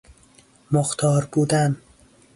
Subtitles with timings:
[0.71, 1.77] مختار بودن